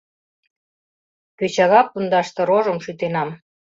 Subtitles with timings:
[1.37, 3.29] —Кӧчага пундаште рожым шӱтенам.